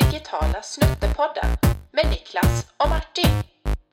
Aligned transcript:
Digitala 0.00 0.62
snuttepodden 0.62 1.56
med 1.92 2.06
Niklas 2.10 2.66
och 2.76 2.88
Martin. 2.88 3.30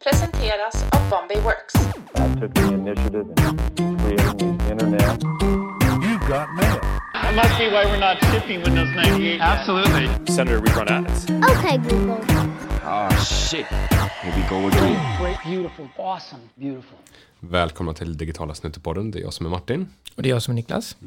Presenteras 0.03 0.83
av 0.95 1.09
Bombay 1.09 1.41
Works. 1.41 1.73
I 2.15 2.39
took 2.39 2.53
the 2.53 2.73
initiative 2.73 3.25
in 3.79 3.97
creating 3.99 4.57
the 4.57 4.71
internet. 4.71 5.23
You 6.03 6.19
got 6.27 6.49
mail. 6.55 6.81
That 7.13 7.35
must 7.35 7.57
be 7.57 7.69
why 7.69 7.85
we're 7.85 7.99
not 7.99 8.17
shipping 8.31 8.63
Windows 8.63 8.89
98. 8.95 9.21
yet. 9.21 9.41
Absolutely. 9.41 10.09
Senator, 10.35 10.59
we 10.59 10.69
run 10.71 10.87
ads. 10.89 11.29
Okay, 11.29 11.77
Google. 11.77 12.19
Oh 12.83 13.09
shit. 13.23 13.67
Here 14.21 14.33
we 14.35 14.49
go 14.49 14.67
again. 14.67 15.21
Great, 15.21 15.37
beautiful, 15.45 15.87
awesome, 15.97 16.41
beautiful. 16.55 16.97
Välkomna 17.39 17.93
till 17.93 18.17
Digitala 18.17 18.55
Snuttepodden. 18.55 19.11
Det 19.11 19.19
är 19.19 19.21
jag 19.21 19.33
som 19.33 19.45
är 19.45 19.49
Martin. 19.49 19.87
Och 20.15 20.23
det 20.23 20.29
är 20.29 20.33
jag 20.33 20.41
som 20.41 20.51
är 20.51 20.55
Niklas. 20.55 20.97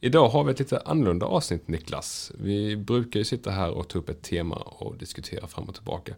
Idag 0.00 0.28
har 0.28 0.44
vi 0.44 0.52
ett 0.52 0.58
lite 0.58 0.82
annorlunda 0.84 1.26
avsnitt 1.26 1.68
Niklas. 1.68 2.32
Vi 2.38 2.76
brukar 2.76 3.20
ju 3.20 3.24
sitta 3.24 3.50
här 3.50 3.70
och 3.70 3.88
ta 3.88 3.98
upp 3.98 4.08
ett 4.08 4.22
tema 4.22 4.56
och 4.56 4.96
diskutera 4.96 5.46
fram 5.46 5.64
och 5.64 5.74
tillbaka. 5.74 6.14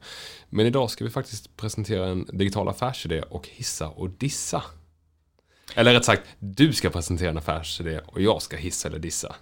Men 0.48 0.67
idag 0.67 0.91
ska 0.91 1.05
vi 1.05 1.11
faktiskt 1.11 1.57
presentera 1.57 2.07
en 2.07 2.27
digital 2.33 2.69
affärsidé 2.69 3.23
och 3.23 3.48
hissa 3.48 3.89
och 3.89 4.11
dissa. 4.11 4.62
Eller 5.75 5.93
rätt 5.93 6.05
sagt, 6.05 6.23
du 6.39 6.73
ska 6.73 6.91
presentera 6.91 7.31
en 7.31 7.39
affärsidé 7.39 8.01
och 8.06 8.20
jag 8.20 8.43
ska 8.43 8.56
hissa 8.56 8.89
eller 8.89 8.98
dissa. 8.98 9.34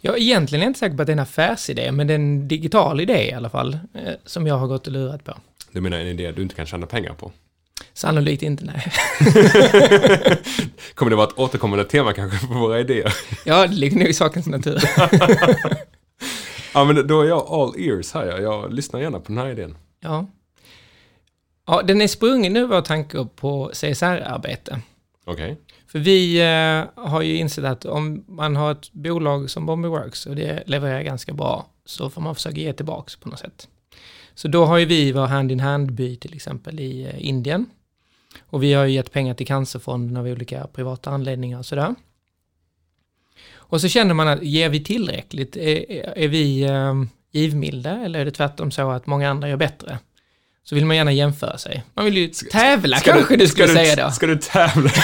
Jag 0.00 0.16
är 0.16 0.20
egentligen 0.20 0.68
inte 0.68 0.78
säker 0.78 0.96
på 0.96 1.02
att 1.02 1.06
det 1.06 1.10
är 1.10 1.16
en 1.16 1.18
affärsidé, 1.18 1.92
men 1.92 2.06
det 2.06 2.12
är 2.12 2.18
en 2.18 2.48
digital 2.48 3.00
idé 3.00 3.28
i 3.30 3.32
alla 3.32 3.48
fall, 3.48 3.78
eh, 3.94 4.14
som 4.24 4.46
jag 4.46 4.54
har 4.58 4.66
gått 4.66 4.86
och 4.86 4.92
lurat 4.92 5.24
på. 5.24 5.34
Du 5.72 5.80
menar 5.80 5.98
en 5.98 6.06
idé 6.06 6.32
du 6.32 6.42
inte 6.42 6.54
kan 6.54 6.66
tjäna 6.66 6.86
pengar 6.86 7.14
på? 7.14 7.32
Sannolikt 7.92 8.42
inte, 8.42 8.64
nej. 8.64 8.92
Kommer 10.94 11.10
det 11.10 11.16
vara 11.16 11.28
ett 11.28 11.38
återkommande 11.38 11.84
tema 11.84 12.12
kanske 12.12 12.46
på 12.46 12.54
våra 12.54 12.80
idéer? 12.80 13.14
Ja, 13.44 13.66
det 13.66 13.74
ligger 13.74 13.96
nog 13.96 14.08
i 14.08 14.14
sakens 14.14 14.46
natur. 14.46 14.82
Ja, 16.74 16.84
men 16.84 17.06
då 17.06 17.20
är 17.20 17.28
jag 17.28 17.46
all 17.46 17.74
ears 17.78 18.12
här. 18.12 18.40
Jag, 18.40 18.72
lyssnar 18.72 19.00
gärna 19.00 19.18
på 19.18 19.24
den 19.32 19.38
här 19.38 19.48
idén. 19.48 19.76
Ja. 20.00 20.26
Ja, 21.66 21.82
den 21.82 22.00
är 22.00 22.08
sprungen 22.08 22.56
ur 22.56 22.66
vår 22.66 22.80
tanke 22.80 23.26
på 23.36 23.70
CSR-arbete. 23.72 24.80
Okej. 25.24 25.60
För 25.86 25.98
vi 25.98 26.40
eh, 26.40 27.04
har 27.04 27.22
ju 27.22 27.36
insett 27.36 27.64
att 27.64 27.84
om 27.84 28.24
man 28.28 28.56
har 28.56 28.72
ett 28.72 28.92
bolag 28.92 29.50
som 29.50 29.66
Bombay 29.66 29.90
Works 29.90 30.26
och 30.26 30.36
det 30.36 30.62
levererar 30.66 31.02
ganska 31.02 31.32
bra 31.32 31.66
så 31.84 32.10
får 32.10 32.20
man 32.20 32.34
försöka 32.34 32.56
ge 32.56 32.72
tillbaks 32.72 33.16
på 33.16 33.28
något 33.28 33.38
sätt. 33.38 33.68
Så 34.34 34.48
då 34.48 34.64
har 34.64 34.78
ju 34.78 34.84
vi 34.84 35.12
vår 35.12 35.26
hand-in-hand-by 35.26 36.16
till 36.16 36.34
exempel 36.34 36.80
i 36.80 37.02
eh, 37.02 37.26
Indien. 37.28 37.66
Och 38.46 38.62
vi 38.62 38.72
har 38.72 38.84
ju 38.84 38.92
gett 38.94 39.12
pengar 39.12 39.34
till 39.34 39.46
Cancerfonden 39.46 40.16
av 40.16 40.26
olika 40.26 40.66
privata 40.66 41.10
anledningar 41.10 41.58
och 41.58 41.66
sådär. 41.66 41.94
Och 43.54 43.80
så 43.80 43.88
känner 43.88 44.14
man 44.14 44.28
att 44.28 44.42
ger 44.42 44.68
vi 44.68 44.84
tillräckligt? 44.84 45.56
Är, 45.56 45.90
är 46.18 46.28
vi 46.28 46.62
eh, 46.62 46.94
givmilda 47.32 47.90
eller 48.04 48.20
är 48.20 48.24
det 48.24 48.30
tvärtom 48.30 48.70
så 48.70 48.90
att 48.90 49.06
många 49.06 49.30
andra 49.30 49.48
gör 49.48 49.56
bättre? 49.56 49.98
Så 50.64 50.74
vill 50.74 50.86
man 50.86 50.96
gärna 50.96 51.12
jämföra 51.12 51.58
sig. 51.58 51.84
Man 51.94 52.04
vill 52.04 52.16
ju 52.16 52.28
tävla 52.28 52.98
kanske 53.00 53.36
du 53.36 53.48
skulle 53.48 53.68
ska 53.68 53.76
säga 53.76 53.96
du, 53.96 54.02
då. 54.02 54.10
Ska 54.10 54.26
du 54.26 54.36
tävla? 54.36 54.90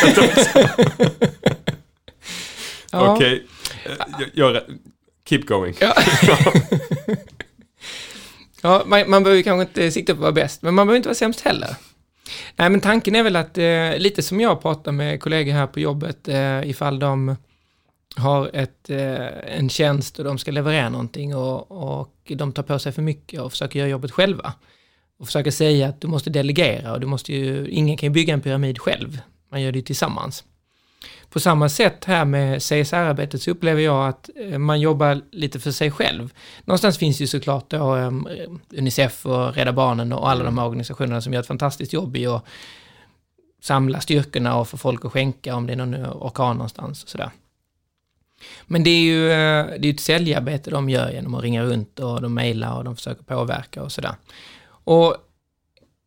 Ja. 2.92 3.14
Okej. 3.14 3.46
Eh, 3.84 3.92
jag- 4.34 4.54
jag- 4.54 4.62
Keep 5.28 5.40
going. 5.46 5.74
Ja. 5.80 5.94
ja, 8.62 8.82
man, 8.86 9.10
man 9.10 9.22
behöver 9.22 9.42
kanske 9.42 9.68
inte 9.68 9.90
sikta 9.90 10.12
på 10.12 10.18
att 10.18 10.22
vara 10.22 10.32
bäst, 10.32 10.62
men 10.62 10.74
man 10.74 10.86
behöver 10.86 10.96
inte 10.96 11.08
vara 11.08 11.14
sämst 11.14 11.40
heller. 11.40 11.76
Nej, 12.56 12.70
men 12.70 12.80
tanken 12.80 13.16
är 13.16 13.22
väl 13.22 13.36
att, 13.36 13.58
eh, 13.58 13.98
lite 13.98 14.22
som 14.22 14.40
jag 14.40 14.62
pratar 14.62 14.92
med 14.92 15.20
kollegor 15.20 15.52
här 15.52 15.66
på 15.66 15.80
jobbet, 15.80 16.28
eh, 16.28 16.70
ifall 16.70 16.98
de 16.98 17.36
har 18.16 18.50
ett, 18.52 18.90
eh, 18.90 19.56
en 19.58 19.68
tjänst 19.68 20.18
och 20.18 20.24
de 20.24 20.38
ska 20.38 20.50
leverera 20.50 20.88
någonting 20.88 21.36
och, 21.36 21.70
och 21.70 22.32
de 22.36 22.52
tar 22.52 22.62
på 22.62 22.78
sig 22.78 22.92
för 22.92 23.02
mycket 23.02 23.40
och 23.40 23.50
försöker 23.50 23.78
göra 23.78 23.88
jobbet 23.88 24.10
själva. 24.10 24.52
Och 25.18 25.26
försöker 25.26 25.50
säga 25.50 25.88
att 25.88 26.00
du 26.00 26.08
måste 26.08 26.30
delegera 26.30 26.92
och 26.92 27.00
du 27.00 27.06
måste 27.06 27.32
ju, 27.32 27.68
ingen 27.68 27.96
kan 27.96 28.06
ju 28.06 28.10
bygga 28.10 28.34
en 28.34 28.40
pyramid 28.40 28.78
själv. 28.78 29.20
Man 29.50 29.62
gör 29.62 29.72
det 29.72 29.78
ju 29.78 29.84
tillsammans. 29.84 30.44
På 31.30 31.40
samma 31.40 31.68
sätt 31.68 32.04
här 32.04 32.24
med 32.24 32.62
CSR-arbetet 32.62 33.42
så 33.42 33.50
upplever 33.50 33.82
jag 33.82 34.08
att 34.08 34.30
eh, 34.36 34.58
man 34.58 34.80
jobbar 34.80 35.20
lite 35.30 35.60
för 35.60 35.70
sig 35.70 35.90
själv. 35.90 36.32
Någonstans 36.64 36.98
finns 36.98 37.20
ju 37.20 37.26
såklart 37.26 37.70
då 37.70 37.96
eh, 37.96 38.10
Unicef 38.78 39.26
och 39.26 39.54
Rädda 39.54 39.72
Barnen 39.72 40.12
och 40.12 40.30
alla 40.30 40.44
de 40.44 40.58
här 40.58 40.66
organisationerna 40.66 41.20
som 41.20 41.32
gör 41.32 41.40
ett 41.40 41.46
fantastiskt 41.46 41.92
jobb 41.92 42.16
i 42.16 42.26
att 42.26 42.44
samla 43.62 44.00
styrkorna 44.00 44.56
och 44.56 44.68
få 44.68 44.76
folk 44.76 45.04
att 45.04 45.12
skänka 45.12 45.54
om 45.54 45.66
det 45.66 45.72
är 45.72 45.76
någon 45.76 45.94
orkan 45.94 46.56
någonstans 46.56 47.04
och 47.04 47.08
sådär. 47.08 47.30
Men 48.66 48.84
det 48.84 48.90
är 48.90 49.00
ju 49.00 49.30
eh, 49.30 49.66
det 49.78 49.88
är 49.88 49.94
ett 49.94 50.00
säljarbete 50.00 50.70
de 50.70 50.90
gör 50.90 51.10
genom 51.10 51.34
att 51.34 51.42
ringa 51.42 51.64
runt 51.64 51.98
och 51.98 52.22
de 52.22 52.34
mejlar 52.34 52.76
och 52.76 52.84
de 52.84 52.96
försöker 52.96 53.22
påverka 53.22 53.82
och 53.82 53.92
sådär. 53.92 54.14
Och 54.68 55.16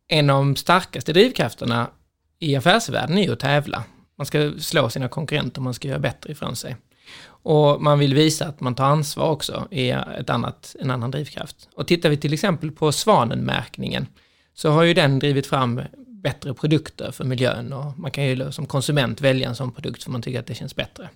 en 0.08 0.30
av 0.30 0.36
de 0.36 0.56
starkaste 0.56 1.12
drivkrafterna 1.12 1.90
i 2.38 2.56
affärsvärlden 2.56 3.18
är 3.18 3.22
ju 3.22 3.32
att 3.32 3.40
tävla. 3.40 3.84
Man 4.22 4.26
ska 4.26 4.52
slå 4.58 4.88
sina 4.88 5.08
konkurrenter, 5.08 5.60
man 5.60 5.74
ska 5.74 5.88
göra 5.88 5.98
bättre 5.98 6.32
ifrån 6.32 6.56
sig. 6.56 6.76
Och 7.24 7.82
man 7.82 7.98
vill 7.98 8.14
visa 8.14 8.46
att 8.46 8.60
man 8.60 8.74
tar 8.74 8.84
ansvar 8.84 9.30
också, 9.30 9.68
är 9.70 10.20
ett 10.20 10.30
annat, 10.30 10.76
en 10.80 10.90
annan 10.90 11.10
drivkraft. 11.10 11.68
Och 11.74 11.86
tittar 11.86 12.08
vi 12.08 12.16
till 12.16 12.32
exempel 12.32 12.70
på 12.70 12.92
Svanenmärkningen, 12.92 14.06
så 14.54 14.70
har 14.70 14.82
ju 14.82 14.94
den 14.94 15.18
drivit 15.18 15.46
fram 15.46 15.80
bättre 16.06 16.54
produkter 16.54 17.10
för 17.12 17.24
miljön 17.24 17.72
och 17.72 17.98
man 17.98 18.10
kan 18.10 18.24
ju 18.24 18.52
som 18.52 18.66
konsument 18.66 19.20
välja 19.20 19.48
en 19.48 19.56
sån 19.56 19.72
produkt 19.72 20.04
för 20.04 20.10
man 20.10 20.22
tycker 20.22 20.40
att 20.40 20.46
det 20.46 20.54
känns 20.54 20.76
bättre. 20.76 21.08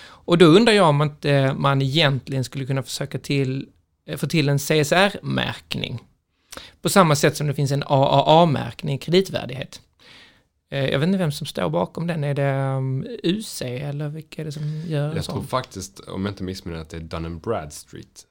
Och 0.00 0.38
då 0.38 0.46
undrar 0.46 0.72
jag 0.72 0.88
om 0.88 1.02
inte 1.02 1.54
man 1.56 1.82
egentligen 1.82 2.44
skulle 2.44 2.66
kunna 2.66 2.82
försöka 2.82 3.18
till, 3.18 3.68
eh, 4.06 4.16
få 4.16 4.26
till 4.26 4.48
en 4.48 4.58
CSR-märkning. 4.58 5.98
På 6.82 6.88
samma 6.88 7.16
sätt 7.16 7.36
som 7.36 7.46
det 7.46 7.54
finns 7.54 7.72
en 7.72 7.82
AAA-märkning, 7.86 8.98
kreditvärdighet. 8.98 9.80
Eh, 10.70 10.84
Jag 10.90 10.98
vet 10.98 11.06
inte 11.06 11.18
vem 11.18 11.32
som 11.32 11.46
står 11.46 11.68
bakom 11.70 12.06
den. 12.06 12.24
Är 12.24 12.34
det 12.34 12.52
um, 12.76 13.06
UC 13.22 13.62
eller 13.62 14.08
vilka 14.08 14.42
är 14.42 14.44
det 14.46 14.52
som 14.52 14.82
gör 14.86 15.14
Jag 15.14 15.24
tror 15.24 15.34
sån? 15.36 15.46
faktiskt, 15.46 16.00
om 16.00 16.24
jag 16.26 16.32
inte 16.32 16.42
missminner 16.42 16.78
att 16.80 16.90
det 16.90 16.96
är 16.96 17.00
Dun 17.00 17.38
Bradstreet. 17.38 18.24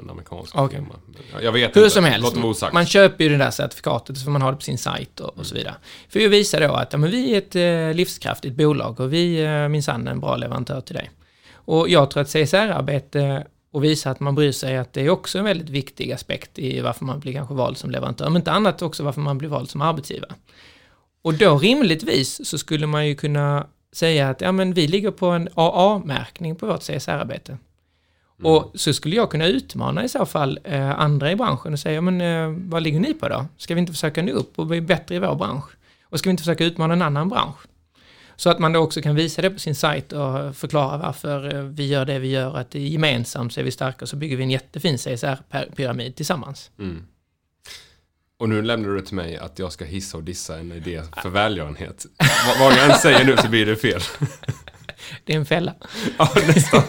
En 0.00 0.10
amerikansk 0.10 0.56
Okej. 0.56 0.78
firma. 0.78 0.94
Jag 1.42 1.52
vet 1.52 1.76
Hur 1.76 1.80
inte. 1.82 1.94
som 1.94 2.04
helst, 2.04 2.36
man 2.72 2.86
köper 2.86 3.24
ju 3.24 3.30
det 3.30 3.36
där 3.36 3.50
certifikatet 3.50 4.18
så 4.18 4.24
får 4.24 4.30
man 4.30 4.42
ha 4.42 4.50
det 4.50 4.56
på 4.56 4.62
sin 4.62 4.78
sajt 4.78 5.20
och, 5.20 5.38
och 5.38 5.46
så 5.46 5.54
vidare. 5.54 5.74
För 6.08 6.24
att 6.24 6.30
visa 6.30 6.60
då 6.60 6.72
att 6.74 6.92
ja, 6.92 6.98
men 6.98 7.10
vi 7.10 7.34
är 7.34 7.38
ett 7.38 7.56
eh, 7.90 7.96
livskraftigt 7.96 8.56
bolag 8.56 9.00
och 9.00 9.12
vi 9.12 9.36
är 9.40 9.68
minsann 9.68 10.08
en 10.08 10.20
bra 10.20 10.36
leverantör 10.36 10.80
till 10.80 10.94
dig. 10.94 11.10
Och 11.52 11.88
jag 11.88 12.10
tror 12.10 12.20
att 12.22 12.28
CSR-arbete 12.28 13.46
och 13.72 13.84
visa 13.84 14.10
att 14.10 14.20
man 14.20 14.34
bryr 14.34 14.52
sig 14.52 14.76
att 14.76 14.92
det 14.92 15.00
är 15.00 15.10
också 15.10 15.38
en 15.38 15.44
väldigt 15.44 15.70
viktig 15.70 16.12
aspekt 16.12 16.58
i 16.58 16.80
varför 16.80 17.04
man 17.04 17.20
blir 17.20 17.32
kanske 17.32 17.54
vald 17.54 17.76
som 17.76 17.90
leverantör, 17.90 18.24
men 18.30 18.36
inte 18.36 18.52
annat 18.52 18.82
också 18.82 19.02
varför 19.02 19.20
man 19.20 19.38
blir 19.38 19.48
vald 19.48 19.70
som 19.70 19.82
arbetsgivare. 19.82 20.34
Och 21.28 21.34
då 21.34 21.58
rimligtvis 21.58 22.48
så 22.48 22.58
skulle 22.58 22.86
man 22.86 23.06
ju 23.06 23.14
kunna 23.14 23.66
säga 23.92 24.28
att 24.28 24.40
ja, 24.40 24.52
men 24.52 24.74
vi 24.74 24.86
ligger 24.86 25.10
på 25.10 25.26
en 25.26 25.48
AA-märkning 25.54 26.56
på 26.56 26.66
vårt 26.66 26.80
CSR-arbete. 26.80 27.58
Och 28.42 28.72
så 28.74 28.92
skulle 28.92 29.16
jag 29.16 29.30
kunna 29.30 29.46
utmana 29.46 30.04
i 30.04 30.08
så 30.08 30.26
fall 30.26 30.58
eh, 30.64 31.00
andra 31.00 31.32
i 31.32 31.36
branschen 31.36 31.72
och 31.72 31.78
säga, 31.78 31.94
ja, 31.94 32.00
men 32.00 32.20
eh, 32.20 32.68
vad 32.70 32.82
ligger 32.82 33.00
ni 33.00 33.14
på 33.14 33.28
då? 33.28 33.46
Ska 33.56 33.74
vi 33.74 33.80
inte 33.80 33.92
försöka 33.92 34.22
nå 34.22 34.32
upp 34.32 34.58
och 34.58 34.66
bli 34.66 34.80
bättre 34.80 35.14
i 35.14 35.18
vår 35.18 35.34
bransch? 35.34 35.64
Och 36.02 36.18
ska 36.18 36.28
vi 36.28 36.30
inte 36.30 36.42
försöka 36.42 36.64
utmana 36.64 36.94
en 36.94 37.02
annan 37.02 37.28
bransch? 37.28 37.58
Så 38.36 38.50
att 38.50 38.58
man 38.58 38.72
då 38.72 38.80
också 38.80 39.02
kan 39.02 39.14
visa 39.14 39.42
det 39.42 39.50
på 39.50 39.58
sin 39.58 39.74
sajt 39.74 40.12
och 40.12 40.56
förklara 40.56 40.98
varför 40.98 41.54
eh, 41.54 41.62
vi 41.62 41.86
gör 41.86 42.04
det 42.04 42.18
vi 42.18 42.28
gör, 42.28 42.56
att 42.56 42.74
gemensamt 42.74 43.52
så 43.52 43.60
är 43.60 43.64
vi 43.64 43.70
starka 43.70 44.04
och 44.04 44.08
så 44.08 44.16
bygger 44.16 44.36
vi 44.36 44.42
en 44.42 44.50
jättefin 44.50 44.96
CSR-pyramid 44.96 46.14
tillsammans. 46.14 46.70
Mm. 46.78 47.02
Och 48.38 48.48
nu 48.48 48.62
lämnar 48.62 48.88
du 48.88 48.96
det 48.96 49.02
till 49.06 49.14
mig 49.16 49.36
att 49.36 49.58
jag 49.58 49.72
ska 49.72 49.84
hissa 49.84 50.16
och 50.16 50.24
dissa 50.24 50.58
en 50.58 50.72
idé 50.72 51.02
för 51.22 51.28
välgörenhet. 51.28 52.06
Vad, 52.60 52.72
jag 52.72 52.90
än 52.90 52.98
säger 52.98 53.24
nu 53.24 53.36
så 53.36 53.48
blir 53.48 53.66
det 53.66 53.76
fel. 53.76 54.00
Det 55.24 55.32
är 55.32 55.36
en 55.36 55.46
fälla. 55.46 55.74
Ja, 56.18 56.32
nästan. 56.46 56.82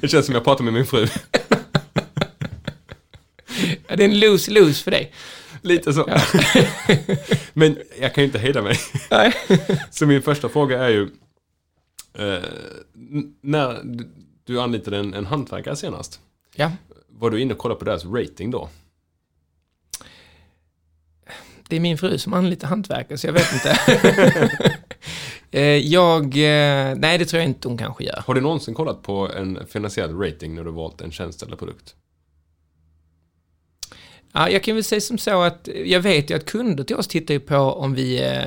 Det 0.00 0.08
känns 0.08 0.26
som 0.26 0.34
jag 0.34 0.44
pratar 0.44 0.64
med 0.64 0.72
min 0.72 0.86
fru. 0.86 1.06
Ja, 3.86 3.96
Det 3.96 4.04
är 4.04 4.08
en 4.08 4.20
lose-lose 4.20 4.82
för 4.84 4.90
dig. 4.90 5.12
Lite 5.62 5.92
så. 5.92 6.08
Men 7.52 7.78
jag 8.00 8.14
kan 8.14 8.22
ju 8.22 8.26
inte 8.26 8.38
hejda 8.38 8.62
mig. 8.62 8.78
Nej. 9.10 9.34
Så 9.90 10.06
min 10.06 10.22
första 10.22 10.48
fråga 10.48 10.84
är 10.84 10.88
ju, 10.88 11.02
eh, 12.18 12.42
när 13.40 13.80
du- 13.84 14.08
du 14.44 14.60
anlitade 14.60 14.98
en, 14.98 15.14
en 15.14 15.26
hantverkare 15.26 15.76
senast, 15.76 16.20
Ja, 16.54 16.72
var 17.08 17.30
du 17.30 17.40
inne 17.40 17.52
och 17.54 17.58
kollade 17.58 17.78
på 17.78 17.84
deras 17.84 18.04
rating 18.04 18.50
då? 18.50 18.68
Det 21.72 21.76
är 21.76 21.80
min 21.80 21.98
fru 21.98 22.18
som 22.18 22.32
anlitar 22.32 22.68
hantverkare 22.68 23.18
så 23.18 23.26
jag 23.26 23.32
vet 23.32 23.52
inte. 23.52 23.78
Eh, 25.54 25.62
jag, 25.64 26.24
eh, 26.24 26.94
nej 26.96 27.18
det 27.18 27.24
tror 27.24 27.40
jag 27.40 27.48
inte 27.48 27.68
hon 27.68 27.78
kanske 27.78 28.04
gör. 28.04 28.22
Har 28.26 28.34
du 28.34 28.40
någonsin 28.40 28.74
kollat 28.74 29.02
på 29.02 29.28
en 29.36 29.66
finansiell 29.66 30.18
rating 30.18 30.54
när 30.54 30.64
du 30.64 30.70
valt 30.70 31.00
en 31.00 31.12
tjänst 31.12 31.42
eller 31.42 31.56
produkt? 31.56 31.94
Ja, 34.34 34.50
jag 34.50 34.62
kan 34.62 34.74
väl 34.74 34.84
säga 34.84 35.00
som 35.00 35.18
så 35.18 35.42
att 35.42 35.68
jag 35.84 36.00
vet 36.00 36.30
ju 36.30 36.34
att 36.36 36.44
kunder 36.44 36.84
till 36.84 36.96
oss 36.96 37.08
tittar 37.08 37.34
ju 37.34 37.40
på 37.40 37.56
om 37.56 37.94
vi 37.94 38.22
eh, 38.22 38.44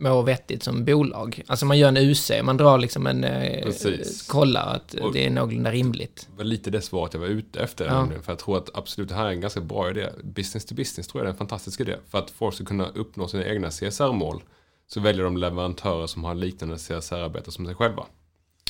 mår 0.00 0.22
vettigt 0.22 0.62
som 0.62 0.84
bolag. 0.84 1.42
Alltså 1.46 1.66
man 1.66 1.78
gör 1.78 1.88
en 1.88 1.96
UC, 1.96 2.30
man 2.42 2.56
drar 2.56 2.78
liksom 2.78 3.06
en... 3.06 3.24
Eh, 3.24 3.62
Precis. 3.62 4.26
kollar 4.26 4.74
att 4.74 4.94
Och- 4.94 5.12
det 5.12 5.26
är 5.26 5.30
någorlunda 5.30 5.70
rimligt. 5.70 6.28
Det 6.30 6.36
var 6.36 6.44
lite 6.44 6.70
det 6.70 6.80
svaret 6.80 7.14
jag 7.14 7.20
var 7.20 7.26
ute 7.26 7.60
efter. 7.60 7.86
Ja. 7.86 8.08
För 8.22 8.32
jag 8.32 8.38
tror 8.38 8.58
att 8.58 8.70
absolut 8.74 9.08
det 9.08 9.14
här 9.14 9.26
är 9.26 9.30
en 9.30 9.40
ganska 9.40 9.60
bra 9.60 9.90
idé. 9.90 10.08
Business 10.22 10.64
to 10.64 10.74
business 10.74 11.08
tror 11.08 11.22
jag 11.22 11.26
är 11.28 11.32
en 11.32 11.38
fantastisk 11.38 11.80
idé. 11.80 11.96
För 12.08 12.18
att 12.18 12.30
folk 12.30 12.54
ska 12.54 12.64
kunna 12.64 12.88
uppnå 12.88 13.28
sina 13.28 13.44
egna 13.44 13.70
CSR-mål 13.70 14.42
så 14.88 15.00
väljer 15.00 15.24
de 15.24 15.36
leverantörer 15.36 16.06
som 16.06 16.24
har 16.24 16.34
liknande 16.34 16.76
CSR-arbete 16.76 17.52
som 17.52 17.66
sig 17.66 17.74
själva. 17.74 18.06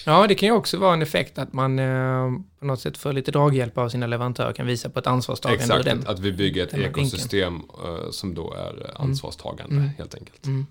Ja, 0.08 0.26
det 0.26 0.34
kan 0.34 0.46
ju 0.46 0.52
också 0.52 0.78
vara 0.78 0.92
en 0.92 1.02
effekt 1.02 1.38
att 1.38 1.52
man 1.52 1.78
eh, 1.78 2.30
på 2.60 2.66
något 2.66 2.80
sätt 2.80 2.98
får 2.98 3.12
lite 3.12 3.30
draghjälp 3.30 3.78
av 3.78 3.88
sina 3.88 4.06
leverantörer, 4.06 4.52
kan 4.52 4.66
visa 4.66 4.90
på 4.90 4.98
ett 4.98 5.06
ansvarstagande. 5.06 5.64
Exakt, 5.64 5.84
den. 5.84 6.06
att, 6.06 6.18
vi 6.18 6.32
bygger 6.32 6.64
ett 6.66 6.72
här 6.72 6.78
vinkeln. 6.78 7.06
ekosystem 7.06 7.62
eh, 7.84 8.10
som 8.10 8.34
då 8.34 8.52
är 8.52 8.84
eh, 8.84 9.00
ansvarstagande 9.00 9.76
Mm. 9.76 9.88
helt 9.98 10.14
enkelt. 10.14 10.46
Mm. 10.46 10.66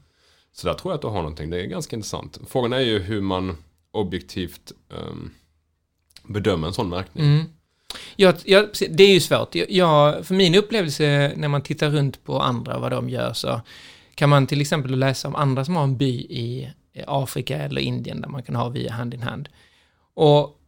Så 0.54 0.68
där 0.68 0.74
tror 0.74 0.92
jag 0.92 0.96
att 0.96 1.02
du 1.02 1.08
har 1.08 1.16
någonting. 1.16 1.50
Det 1.50 1.62
är 1.62 1.66
ganska 1.66 1.96
intressant. 1.96 2.40
Frågan 2.48 2.74
är 2.74 2.80
ju 2.80 3.00
hur 3.00 3.22
man 3.22 3.58
objektivt 3.92 4.72
ehm, 4.94 5.32
bedömer 6.24 6.68
en 6.68 6.74
sån 6.74 6.90
märkning. 6.90 7.26
Mm. 7.26 7.46
Jag, 8.16 8.36
jag, 8.46 8.70
det 8.90 9.04
är 9.04 9.14
ju 9.14 9.20
svårt. 9.20 9.56
Jag, 9.70 10.26
för 10.26 10.36
min 10.36 10.56
upplevelse 10.56 11.34
när 11.36 11.48
man 11.48 11.62
tittar 11.62 11.90
runt 11.90 12.24
på 12.24 12.40
andra, 12.40 12.80
vad 12.80 12.92
de 12.92 13.10
gör, 13.10 13.34
så 13.34 13.62
kan 14.16 14.30
man 14.30 14.48
till 14.48 14.62
exempel 14.62 15.00
läsa 15.00 15.28
om 15.28 15.36
andra 15.36 15.66
som 15.66 15.76
har 15.76 15.84
en 15.84 15.98
by 15.98 16.16
i 16.20 16.72
Afrika 17.08 17.58
eller 17.58 17.82
Indien 17.82 18.22
där 18.22 18.30
man 18.30 18.44
kan 18.44 18.56
ha 18.56 18.70
via 18.70 18.92
hand 18.92 19.14
in 19.14 19.22
hand. 19.22 19.50
Och 20.14 20.60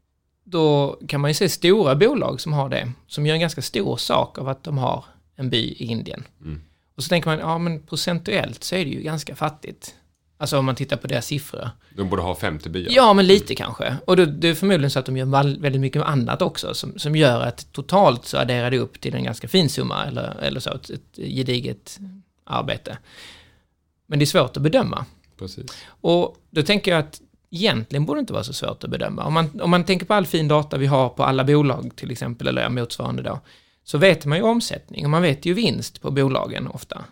då 0.43 0.99
kan 1.07 1.21
man 1.21 1.29
ju 1.29 1.33
se 1.33 1.49
stora 1.49 1.95
bolag 1.95 2.41
som 2.41 2.53
har 2.53 2.69
det, 2.69 2.91
som 3.07 3.25
gör 3.25 3.33
en 3.33 3.41
ganska 3.41 3.61
stor 3.61 3.97
sak 3.97 4.37
av 4.37 4.49
att 4.49 4.63
de 4.63 4.77
har 4.77 5.05
en 5.35 5.49
by 5.49 5.57
i 5.57 5.85
Indien. 5.85 6.23
Mm. 6.41 6.61
Och 6.95 7.03
så 7.03 7.09
tänker 7.09 7.29
man, 7.29 7.39
ja 7.39 7.57
men 7.57 7.81
procentuellt 7.81 8.63
så 8.63 8.75
är 8.75 8.85
det 8.85 8.91
ju 8.91 9.01
ganska 9.01 9.35
fattigt. 9.35 9.95
Alltså 10.37 10.59
om 10.59 10.65
man 10.65 10.75
tittar 10.75 10.97
på 10.97 11.07
deras 11.07 11.25
siffror. 11.25 11.69
De 11.89 12.09
borde 12.09 12.21
ha 12.21 12.35
50 12.35 12.69
byar. 12.69 12.87
Ja, 12.91 13.13
men 13.13 13.27
lite 13.27 13.55
kanske. 13.55 13.95
Och 14.05 14.17
då, 14.17 14.25
det 14.25 14.47
är 14.47 14.55
förmodligen 14.55 14.91
så 14.91 14.99
att 14.99 15.05
de 15.05 15.17
gör 15.17 15.59
väldigt 15.61 15.81
mycket 15.81 16.03
annat 16.03 16.41
också 16.41 16.73
som, 16.73 16.99
som 16.99 17.15
gör 17.15 17.41
att 17.41 17.73
totalt 17.73 18.25
så 18.25 18.37
adderar 18.37 18.71
det 18.71 18.79
upp 18.79 19.01
till 19.01 19.15
en 19.15 19.23
ganska 19.23 19.47
fin 19.47 19.69
summa 19.69 20.05
eller, 20.05 20.35
eller 20.41 20.59
så, 20.59 20.73
ett, 20.73 20.89
ett 20.89 21.15
gediget 21.15 21.99
arbete. 22.43 22.97
Men 24.07 24.19
det 24.19 24.23
är 24.23 24.27
svårt 24.27 24.57
att 24.57 24.63
bedöma. 24.63 25.05
Precis. 25.37 25.65
Och 25.87 26.37
då 26.49 26.63
tänker 26.63 26.91
jag 26.91 26.99
att 26.99 27.21
egentligen 27.51 28.05
borde 28.05 28.17
det 28.17 28.21
inte 28.21 28.33
vara 28.33 28.43
så 28.43 28.53
svårt 28.53 28.83
att 28.83 28.89
bedöma. 28.89 29.23
Om 29.25 29.33
man, 29.33 29.61
om 29.61 29.69
man 29.69 29.83
tänker 29.83 30.05
på 30.05 30.13
all 30.13 30.25
fin 30.25 30.47
data 30.47 30.77
vi 30.77 30.85
har 30.85 31.09
på 31.09 31.23
alla 31.23 31.43
bolag 31.43 31.91
till 31.95 32.11
exempel, 32.11 32.47
eller 32.47 32.69
motsvarande 32.69 33.21
då, 33.23 33.39
så 33.83 33.97
vet 33.97 34.25
man 34.25 34.37
ju 34.37 34.43
omsättning 34.43 35.05
och 35.05 35.09
man 35.11 35.21
vet 35.21 35.45
ju 35.45 35.53
vinst 35.53 36.01
på 36.01 36.11
bolagen 36.11 36.67
ofta. 36.67 37.05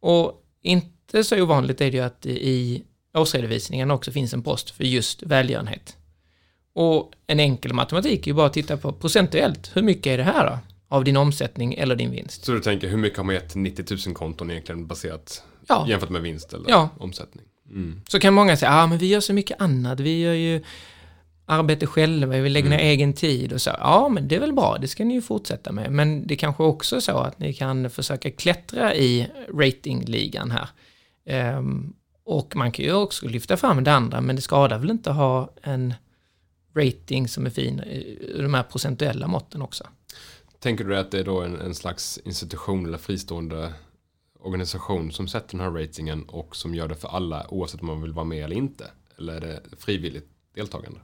Och 0.00 0.42
inte 0.62 1.24
så 1.24 1.42
ovanligt 1.42 1.80
är 1.80 1.90
det 1.90 1.96
ju 1.96 2.02
att 2.02 2.22
det 2.22 2.30
i 2.30 2.82
årsredovisningen 3.14 3.90
också 3.90 4.12
finns 4.12 4.34
en 4.34 4.42
post 4.42 4.70
för 4.70 4.84
just 4.84 5.22
välgörenhet. 5.22 5.96
Och 6.74 7.12
en 7.26 7.40
enkel 7.40 7.72
matematik 7.72 8.22
är 8.22 8.26
ju 8.26 8.34
bara 8.34 8.46
att 8.46 8.52
titta 8.52 8.76
på 8.76 8.92
procentuellt, 8.92 9.70
hur 9.74 9.82
mycket 9.82 10.06
är 10.06 10.18
det 10.18 10.24
här 10.24 10.46
då? 10.46 10.58
Av 10.88 11.04
din 11.04 11.16
omsättning 11.16 11.74
eller 11.74 11.96
din 11.96 12.10
vinst? 12.10 12.44
Så 12.44 12.52
du 12.52 12.60
tänker, 12.60 12.88
hur 12.88 12.96
mycket 12.96 13.16
har 13.16 13.24
man 13.24 13.34
gett 13.34 13.48
till 13.50 13.60
90 13.60 13.96
000 14.06 14.14
konton 14.16 14.50
egentligen 14.50 14.86
baserat 14.86 15.42
Ja, 15.68 15.86
jämfört 15.88 16.10
med 16.10 16.22
vinst 16.22 16.52
eller 16.52 16.70
Ja. 16.70 16.88
omsättning? 16.98 17.44
Mm. 17.70 18.00
Så 18.08 18.20
kan 18.20 18.34
många 18.34 18.56
säga, 18.56 18.72
ah, 18.72 18.86
men 18.86 18.98
vi 18.98 19.06
gör 19.06 19.20
så 19.20 19.32
mycket 19.32 19.60
annat, 19.60 20.00
vi 20.00 20.20
gör 20.20 20.32
ju 20.32 20.62
arbete 21.46 21.86
själva, 21.86 22.36
vi 22.38 22.48
lägger 22.48 22.68
ner 22.68 22.76
Mm. 22.78 22.88
egen 22.88 23.12
tid 23.12 23.52
och 23.52 23.62
så. 23.62 23.70
Ja, 23.70 24.08
men 24.08 24.28
det 24.28 24.36
är 24.36 24.40
väl 24.40 24.52
bra, 24.52 24.78
det 24.80 24.88
ska 24.88 25.04
ni 25.04 25.14
ju 25.14 25.22
fortsätta 25.22 25.72
med. 25.72 25.92
Men 25.92 26.26
det 26.26 26.36
kanske 26.36 26.62
också 26.62 26.96
är 26.96 27.00
så 27.00 27.18
att 27.18 27.38
ni 27.38 27.52
kan 27.54 27.90
försöka 27.90 28.30
klättra 28.30 28.94
i 28.94 29.28
ratingligan 29.54 30.50
här. 30.50 30.68
Ehm, 31.26 31.92
och 32.24 32.56
man 32.56 32.72
kan 32.72 32.84
ju 32.84 32.92
också 32.92 33.28
lyfta 33.28 33.56
fram 33.56 33.84
det 33.84 33.92
andra, 33.92 34.20
men 34.20 34.36
det 34.36 34.42
skadar 34.42 34.78
väl 34.78 34.90
inte 34.90 35.10
att 35.10 35.16
ha 35.16 35.52
en 35.62 35.94
rating 36.76 37.28
som 37.28 37.46
är 37.46 37.50
fin 37.50 37.82
ur 38.20 38.42
de 38.42 38.54
här 38.54 38.62
procentuella 38.62 39.26
måtten 39.26 39.62
också. 39.62 39.84
Tänker 40.60 40.84
du 40.84 40.96
att 40.98 41.10
det 41.10 41.18
är 41.18 41.24
då 41.24 41.42
en, 41.42 41.60
en 41.60 41.74
slags 41.74 42.18
institution 42.24 42.86
eller 42.86 42.98
fristående 42.98 43.72
organisation 44.40 45.12
som 45.12 45.28
sätter 45.28 45.58
den 45.58 45.60
här 45.60 45.70
ratingen 45.80 46.22
och 46.22 46.56
som 46.56 46.74
gör 46.74 46.88
det 46.88 46.94
för 46.94 47.08
alla 47.08 47.46
oavsett 47.48 47.80
om 47.80 47.86
man 47.86 48.02
vill 48.02 48.12
vara 48.12 48.24
med 48.24 48.44
eller 48.44 48.56
inte? 48.56 48.90
Eller 49.18 49.32
är 49.36 49.40
det 49.40 49.60
frivilligt 49.78 50.28
deltagande? 50.54 51.00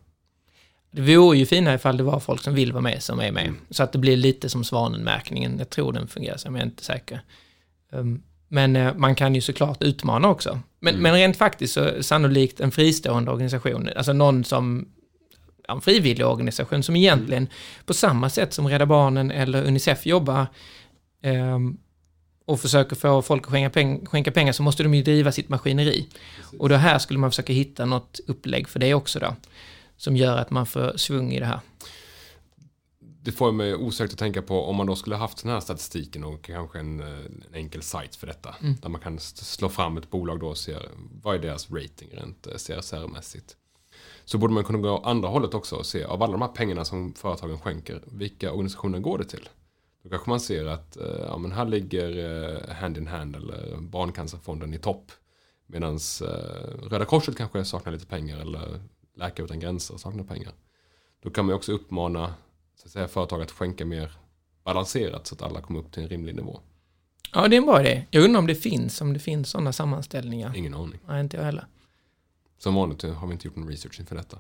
Det 0.91 1.17
vore 1.17 1.39
ju 1.39 1.47
finare 1.47 1.75
ifall 1.75 1.97
det 1.97 2.03
var 2.03 2.21
folk 2.21 2.43
som 2.43 2.55
vill 2.55 2.73
vara 2.73 2.83
med 2.83 3.03
som 3.03 3.21
är 3.21 3.33
med. 3.33 3.43
Mm. 3.47 3.57
Så 3.71 3.83
att 3.83 3.93
det 3.93 3.99
blir 3.99 4.17
lite 4.17 4.49
som 4.49 4.65
Svanen-märkningen. 4.65 5.59
Jag 5.59 5.71
tror 5.71 5.93
den 5.93 6.09
fungerar 6.09 6.37
så, 6.37 6.51
men 6.51 6.59
jag 6.61 6.67
är 6.67 6.71
inte 6.71 6.85
säker. 6.85 7.21
Um, 7.93 8.23
Men 8.49 8.77
eh, 8.77 8.95
man 8.95 9.15
kan 9.15 9.35
ju 9.35 9.41
såklart 9.41 9.83
utmana 9.83 10.29
också. 10.29 10.59
Men, 10.81 10.95
Mm. 10.95 11.03
men 11.03 11.15
rent 11.15 11.37
faktiskt 11.37 11.75
så 11.75 12.03
sannolikt 12.03 12.61
en 12.61 12.71
fristående 12.71 13.31
organisation, 13.31 13.89
alltså 13.97 14.13
någon 14.13 14.45
som 14.45 14.89
en 15.69 15.81
frivillig 15.81 16.27
organisation 16.27 16.83
som 16.83 16.97
egentligen 16.97 17.49
på 17.87 17.95
samma 17.95 18.31
sätt 18.31 18.53
som 18.53 18.69
Rädda 18.69 18.87
Barnen 18.87 19.31
eller 19.31 19.65
Unicef 19.67 20.07
jobbar 20.07 20.47
ehm, 21.23 21.77
och 22.45 22.61
försöker 22.61 22.97
få 22.97 23.23
folk 23.23 23.45
att 23.45 23.53
skänka, 23.53 23.81
peng- 23.81 24.07
skänka 24.07 24.31
pengar 24.31 24.53
så 24.53 24.63
måste 24.63 24.83
de 24.83 24.95
ju 24.95 25.03
driva 25.03 25.33
sitt 25.33 25.49
maskineri. 25.49 26.09
Och 26.59 26.69
då 26.69 26.75
här 26.75 26.99
skulle 26.99 27.19
man 27.19 27.31
försöka 27.31 27.53
hitta 27.53 27.85
något 27.85 28.21
upplägg 28.27 28.69
för 28.69 28.79
det 28.79 28.95
också 28.95 29.19
då. 29.19 29.37
Som 29.97 30.17
gör 30.17 30.37
att 30.37 30.51
man 30.51 30.67
får 30.67 30.97
svung 30.97 31.33
i 31.33 31.41
det 31.41 31.47
här. 31.47 31.61
Det 33.25 33.33
får 33.33 33.53
mig 33.53 33.75
osökt 33.75 34.13
att 34.13 34.19
tänka 34.19 34.43
på 34.43 34.65
om 34.65 34.77
man 34.77 34.87
då 34.87 34.97
skulle 34.97 35.17
haft 35.17 35.43
den 35.43 35.53
här 35.53 35.61
statistiken 35.61 36.25
och 36.25 36.45
kanske 36.45 36.79
en, 36.79 37.01
en 37.01 37.45
enkel 37.55 37.83
sajt 37.83 38.17
för 38.17 38.27
detta. 38.27 38.55
Mm. 38.61 38.75
Där 38.83 38.89
man 38.89 39.01
kan 39.01 39.19
slå 39.21 39.69
fram 39.69 39.97
ett 39.97 40.11
bolag 40.11 40.41
då 40.41 40.49
och 40.49 40.59
se 40.59 40.77
vad 41.23 41.35
är 41.35 41.39
deras 41.39 41.71
rating 41.71 42.09
rent 42.13 42.47
eh, 42.47 42.53
CSR-mässigt. 42.53 43.57
Så 44.25 44.39
borde 44.39 44.55
man 44.55 44.65
kunna 44.65 44.79
gå 44.79 44.99
andra 44.99 45.29
hållet 45.29 45.55
också 45.55 45.77
och 45.77 45.87
se 45.87 46.05
av 46.05 46.23
alla 46.23 46.33
de 46.33 46.43
här 46.43 46.49
pengarna 46.49 46.85
som 46.85 47.15
företagen 47.15 47.59
skänker, 47.59 48.03
vilka 48.07 48.53
organisationer 48.53 48.99
går 48.99 49.19
det 49.19 49.25
till? 49.25 49.49
Då 50.03 50.11
kanske 50.11 50.31
man 50.31 50.41
ser 50.41 50.67
att 50.67 50.97
eh, 50.97 51.25
ja, 51.27 51.39
men 51.39 51.53
här 51.53 51.65
ligger 51.65 52.19
eh, 52.69 52.75
Hand 52.75 52.99
in 52.99 53.07
Hand 53.07 53.37
eller 53.37 53.77
Barncancerfonden 53.81 54.75
i 54.75 54.79
topp. 54.79 55.13
Medan 55.67 55.99
eh, 56.23 56.27
Röda 56.91 57.05
Korset 57.05 57.37
kanske 57.37 57.65
saknar 57.65 57.93
lite 57.93 58.07
pengar 58.07 58.39
eller 58.41 58.81
Läkare 59.17 59.45
Utan 59.45 59.61
Gränser 59.61 59.97
saknar 59.97 60.25
pengar. 60.25 60.53
Då 61.23 61.31
kan 61.31 61.47
man 61.47 61.55
också 61.55 61.73
uppmana 61.73 62.35
så 62.75 62.87
att 62.87 62.93
säga, 62.93 63.09
företag 63.09 63.43
att 63.43 63.51
skänka 63.51 63.85
mer 63.85 64.13
balanserat 64.65 65.27
så 65.27 65.35
att 65.35 65.43
alla 65.43 65.61
kommer 65.61 65.81
upp 65.81 65.93
till 65.93 66.03
en 66.03 66.09
rimlig 66.09 66.35
nivå. 66.35 66.61
Ja, 67.33 67.49
det 67.49 67.57
är 67.57 67.59
en 67.59 67.67
bra 67.67 67.81
idé. 67.81 68.07
Jag 68.11 68.25
undrar 68.25 68.39
om 68.39 68.47
det 68.47 68.55
finns, 68.55 69.01
om 69.01 69.13
det 69.13 69.19
finns 69.19 69.51
sådana 69.51 69.73
sammanställningar. 69.73 70.57
Ingen 70.57 70.75
aning. 70.75 71.01
Nej, 71.09 71.21
inte 71.21 71.37
jag 71.37 71.45
heller. 71.45 71.67
Som 72.59 72.75
vanligt 72.75 73.03
har 73.03 73.27
vi 73.27 73.33
inte 73.33 73.47
gjort 73.49 73.57
någon 73.57 73.69
research 73.69 74.01
inför 74.01 74.17
detta. 74.17 74.39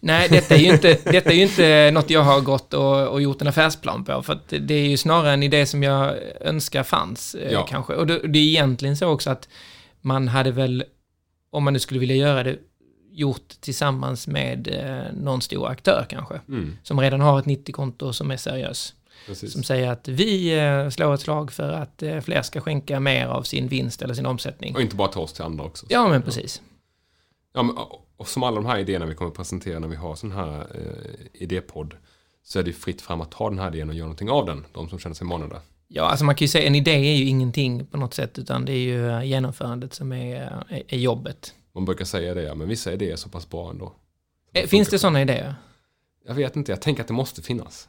Nej, 0.00 0.28
detta 0.28 0.54
är 0.54 0.58
ju 0.58 0.72
inte, 0.72 0.98
detta 1.04 1.30
är 1.30 1.34
ju 1.34 1.42
inte 1.42 1.90
något 1.90 2.10
jag 2.10 2.22
har 2.22 2.40
gått 2.40 2.74
och, 2.74 3.08
och 3.08 3.22
gjort 3.22 3.40
en 3.42 3.46
affärsplan 3.48 4.04
på, 4.04 4.22
för 4.22 4.38
det 4.60 4.74
är 4.74 4.88
ju 4.88 4.96
snarare 4.96 5.32
en 5.32 5.42
idé 5.42 5.66
som 5.66 5.82
jag 5.82 6.14
önskar 6.40 6.82
fanns, 6.82 7.34
eh, 7.34 7.52
Ja. 7.52 7.66
kanske. 7.66 7.94
Och 7.94 8.06
det, 8.06 8.18
det 8.28 8.38
är 8.38 8.42
egentligen 8.42 8.96
så 8.96 9.08
också 9.08 9.30
att 9.30 9.48
man 10.00 10.28
hade 10.28 10.50
väl, 10.50 10.84
om 11.52 11.64
man 11.64 11.72
nu 11.72 11.78
skulle 11.78 12.00
vilja 12.00 12.16
göra 12.16 12.42
det, 12.42 12.56
gjort 13.12 13.48
tillsammans 13.60 14.26
med 14.26 14.68
eh, 14.68 15.12
någon 15.12 15.42
stor 15.42 15.68
aktör 15.68 16.06
kanske, 16.10 16.40
Mm, 16.48 16.76
som 16.82 17.00
redan 17.00 17.20
har 17.20 17.38
ett 17.38 17.44
90-konto 17.46 18.12
som 18.12 18.30
är 18.30 18.36
seriös. 18.36 18.94
precis. 19.26 19.52
Som 19.52 19.62
säger 19.62 19.90
att 19.90 20.08
vi 20.08 20.58
eh, 20.58 20.88
slår 20.88 21.14
ett 21.14 21.20
slag 21.20 21.52
för 21.52 21.72
att 21.72 22.02
eh, 22.02 22.20
fler 22.20 22.42
ska 22.42 22.60
skänka 22.60 23.00
mer 23.00 23.26
av 23.26 23.42
sin 23.42 23.68
vinst 23.68 24.02
eller 24.02 24.14
sin 24.14 24.26
omsättning. 24.26 24.74
Och 24.74 24.80
inte 24.82 24.96
bara 24.96 25.08
till 25.08 25.20
oss, 25.20 25.32
till 25.32 25.44
andra 25.44 25.64
också. 25.64 25.86
Ja, 25.88 26.08
men 26.08 26.22
precis. 26.22 26.62
Ja, 27.54 27.62
men, 27.62 27.76
och 28.20 28.28
som 28.28 28.42
alla 28.42 28.56
de 28.56 28.66
här 28.66 28.78
idéerna 28.78 29.06
vi 29.06 29.14
kommer 29.14 29.30
att 29.30 29.36
presentera 29.36 29.78
när 29.78 29.88
vi 29.88 29.96
har 29.96 30.14
sån 30.14 30.32
här 30.32 30.66
eh, 30.74 31.42
idépodd 31.42 31.94
så 32.42 32.58
är 32.58 32.62
det 32.62 32.72
fritt 32.72 33.02
fram 33.02 33.20
att 33.20 33.30
ta 33.30 33.50
den 33.50 33.58
här 33.58 33.74
idén 33.74 33.88
och 33.88 33.94
göra 33.94 34.06
någonting 34.06 34.30
av 34.30 34.46
den. 34.46 34.66
De 34.72 34.88
som 34.88 34.98
känner 34.98 35.14
sig 35.14 35.26
manade. 35.26 35.60
Ja, 35.88 36.02
alltså 36.02 36.24
man 36.24 36.34
kan 36.34 36.44
ju 36.44 36.48
säga 36.48 36.66
en 36.66 36.74
idé 36.74 36.90
är 36.90 37.16
ju 37.16 37.24
ingenting 37.24 37.86
på 37.86 37.96
något 37.96 38.14
sätt, 38.14 38.38
utan 38.38 38.64
det 38.64 38.72
är 38.72 38.78
ju 38.78 39.10
eh, 39.10 39.24
genomförandet 39.24 39.94
som 39.94 40.12
är, 40.12 40.42
eh, 40.42 40.76
är, 40.76 40.82
är 40.88 40.98
jobbet. 40.98 41.54
Man 41.74 41.84
brukar 41.84 42.04
säga 42.04 42.34
det, 42.34 42.42
ja, 42.42 42.54
men 42.54 42.68
vissa 42.68 42.92
idéer 42.92 43.12
är 43.12 43.16
så 43.16 43.28
pass 43.28 43.48
bra 43.48 43.70
ändå. 43.70 43.92
Eh, 44.52 44.66
Finns 44.66 44.88
det 44.88 44.98
sådana 44.98 45.22
idéer? 45.22 45.54
Jag 46.26 46.34
vet 46.34 46.56
inte, 46.56 46.72
jag 46.72 46.82
tänker 46.82 47.02
att 47.02 47.08
det 47.08 47.14
måste 47.14 47.42
finnas. 47.42 47.88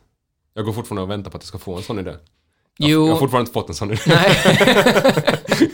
Jag 0.54 0.66
går 0.66 0.74
fortfarande 0.74 1.02
och 1.02 1.10
väntar 1.10 1.32
på 1.32 1.38
att 1.38 1.44
jag 1.44 1.48
ska 1.48 1.58
få 1.58 1.76
en 1.76 1.84
sån 1.84 2.00
idé. 2.00 2.12
Jag, 2.78 2.90
Jo. 2.90 3.06
jag 3.06 3.14
har 3.14 3.20
fortfarande 3.20 3.42
inte 3.50 3.54
fått 3.54 3.70
en 3.70 3.76
sån 3.76 3.92
idé. 3.92 4.02
Nej. 4.08 4.38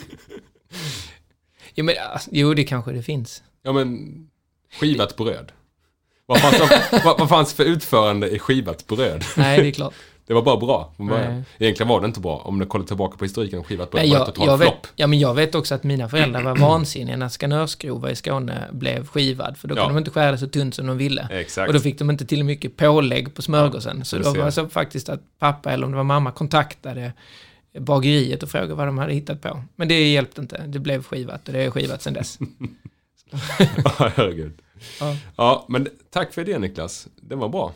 jo, 1.76 1.86
men, 1.86 1.96
alltså, 2.14 2.30
jo, 2.34 2.54
det 2.54 2.64
kanske 2.64 2.92
det 2.92 3.04
finns. 3.04 3.44
Ja 3.62 3.74
men, 3.74 4.30
skivat 4.80 5.16
bröd. 5.18 5.52
Vad 6.26 6.40
fanns, 6.42 6.60
vad, 7.06 7.20
vad 7.20 7.30
fanns 7.30 7.54
för 7.54 7.64
utförande 7.64 8.30
i 8.30 8.40
skivat 8.40 8.88
bröd? 8.88 9.24
Nej, 9.38 9.62
det 9.62 9.68
är 9.68 9.72
klart. 9.72 9.94
Det 10.28 10.34
var 10.34 10.42
bara 10.42 10.58
bra 10.58 10.94
från 10.98 11.08
början. 11.08 11.34
Nej. 11.34 11.44
Egentligen 11.60 11.88
var 11.88 12.02
det 12.02 12.08
inte 12.08 12.20
bra. 12.20 12.38
Om 12.46 12.60
du 12.60 12.66
kollar 12.66 12.86
tillbaka 12.86 13.18
på 13.18 13.26
historiken, 13.26 13.64
skivat 13.64 13.92
bröd 13.92 14.02
Nej, 14.04 14.10
var 14.12 14.18
jag, 14.18 14.28
ett 14.28 14.36
totalt 14.36 14.52
jag 14.52 14.58
vet, 14.58 14.68
flopp. 14.68 14.88
ja, 14.96 15.08
men 15.08 15.20
jag 15.20 15.34
vet 15.34 15.56
också 15.56 15.76
att 15.76 15.84
mina 15.84 16.10
föräldrar 16.10 16.42
var 16.42 16.56
vansinniga 16.56 17.18
när 17.18 17.30
skanörskrova 17.30 18.12
i 18.12 18.16
Skåne 18.16 18.68
blev 18.72 19.08
skivad, 19.08 19.58
för 19.58 19.68
då 19.68 19.76
Ja. 19.76 19.80
kunde 19.82 19.94
de 19.94 19.98
inte 19.98 20.12
skära 20.12 20.32
det 20.32 20.38
så 20.38 20.48
tunt 20.48 20.76
som 20.76 20.88
de 20.88 20.98
ville. 20.98 21.28
Exakt. 21.32 21.68
Och 21.68 21.74
då 21.74 21.80
fick 21.80 22.00
de 22.00 22.10
inte 22.10 22.26
till 22.26 22.44
mycket 22.44 22.78
pålägg 22.78 23.34
på 23.36 23.42
smörgåsen. 23.42 24.06
så 24.06 24.18
du 24.18 24.24
då 24.24 24.34
var 24.34 24.46
det 24.46 24.52
så 24.52 24.68
faktiskt 24.70 25.10
att 25.10 25.22
pappa, 25.40 25.72
eller 25.72 25.86
om 25.86 25.92
det 25.92 25.98
var 25.98 26.04
mamma, 26.04 26.32
kontaktade 26.32 27.14
bageriet 27.80 28.44
och 28.44 28.50
frågade 28.50 28.74
vad 28.74 28.88
de 28.88 28.98
hade 28.98 29.14
hittat 29.14 29.42
på. 29.42 29.64
Men 29.76 29.88
det 29.88 30.12
hjälpte 30.12 30.42
inte, 30.42 30.64
det 30.68 30.80
blev 30.80 31.04
skivat 31.04 31.48
och 31.48 31.54
det 31.54 31.60
är 31.64 31.72
skivat 31.72 32.02
sedan 32.02 32.14
dess. 32.14 32.40
Ja, 34.00 34.12
herregud. 34.16 34.62
Ja. 35.00 35.16
Ja, 35.36 35.66
men 35.70 35.88
tack 36.10 36.34
för 36.34 36.46
det 36.46 36.60
Niklas. 36.60 37.08
Det 37.22 37.36
var 37.36 37.50
bra. 37.50 37.74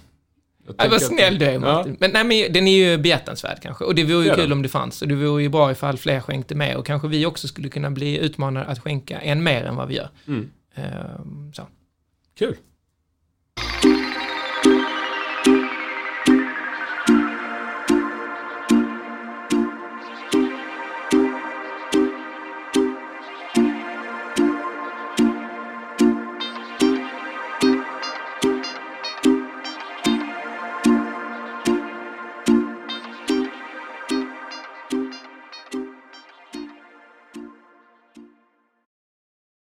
Ja, 0.68 0.74
det 0.90 0.96
att- 0.96 1.02
snäll 1.04 1.40
du 1.40 1.46
är, 1.46 1.60
Martin. 1.60 1.98
Men, 2.00 2.12
nej, 2.12 2.24
men 2.24 2.54
den 2.54 2.68
är 2.68 2.72
ju 2.92 2.98
behjärtansvärd 2.98 3.62
kanske. 3.62 3.84
Och 3.84 3.96
det 3.96 4.04
vore 4.04 4.24
ju 4.24 4.30
Det 4.30 4.36
kul 4.36 4.44
den. 4.44 4.52
om 4.52 4.62
det 4.62 4.70
fanns. 4.70 5.02
Och 5.02 5.08
det 5.08 5.16
vore 5.16 5.44
ju 5.44 5.50
bra 5.50 5.72
ifall 5.72 5.98
fler 5.98 6.20
skänkte 6.20 6.56
med. 6.56 6.76
Och 6.78 6.86
kanske 6.86 7.08
vi 7.08 7.26
också 7.26 7.48
skulle 7.48 7.70
kunna 7.70 7.92
bli 7.92 8.18
utmanade 8.18 8.66
att 8.66 8.80
skänka 8.80 9.20
än 9.22 9.44
mer 9.44 9.64
än 9.64 9.76
vad 9.76 9.88
vi 9.88 9.96
gör. 9.96 10.10
Mm. 10.28 10.52
Ehm, 10.76 11.54
så. 11.54 11.68
Kul. 12.38 12.56